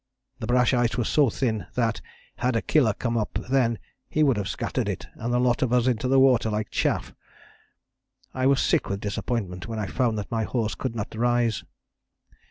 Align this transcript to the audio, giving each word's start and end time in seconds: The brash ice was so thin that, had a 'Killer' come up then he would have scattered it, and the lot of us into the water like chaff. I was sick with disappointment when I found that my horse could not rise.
The 0.39 0.47
brash 0.47 0.73
ice 0.73 0.97
was 0.97 1.07
so 1.07 1.29
thin 1.29 1.67
that, 1.75 2.01
had 2.37 2.55
a 2.55 2.63
'Killer' 2.63 2.95
come 2.95 3.19
up 3.19 3.37
then 3.51 3.77
he 4.09 4.23
would 4.23 4.35
have 4.35 4.47
scattered 4.49 4.89
it, 4.89 5.05
and 5.13 5.31
the 5.31 5.37
lot 5.39 5.61
of 5.61 5.71
us 5.71 5.85
into 5.85 6.07
the 6.07 6.19
water 6.19 6.49
like 6.49 6.71
chaff. 6.71 7.13
I 8.33 8.47
was 8.47 8.59
sick 8.59 8.89
with 8.89 8.99
disappointment 8.99 9.67
when 9.67 9.77
I 9.77 9.85
found 9.85 10.17
that 10.17 10.31
my 10.31 10.43
horse 10.43 10.73
could 10.73 10.95
not 10.95 11.13
rise. 11.13 11.63